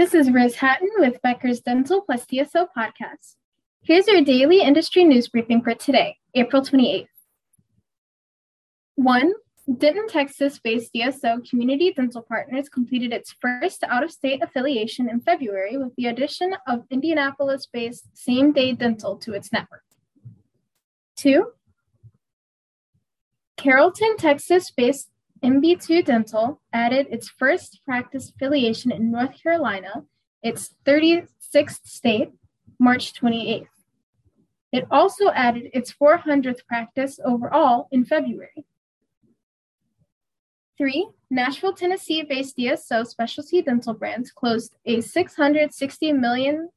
[0.00, 3.34] This is Riz Hatton with Becker's Dental Plus DSO podcast.
[3.82, 7.04] Here's your daily industry news briefing for today, April 28th.
[8.94, 9.32] 1.
[9.76, 15.20] Denton, Texas based DSO Community Dental Partners completed its first out of state affiliation in
[15.20, 19.84] February with the addition of Indianapolis based Same Day Dental to its network.
[21.16, 21.44] 2.
[23.58, 25.10] Carrollton, Texas based
[25.42, 30.04] MB2 Dental added its first practice affiliation in North Carolina,
[30.42, 32.30] its 36th state,
[32.78, 33.66] March 28th.
[34.72, 38.64] It also added its 400th practice overall in February.
[40.78, 46.70] Three, Nashville, Tennessee based DSO Specialty Dental Brands closed a $660 million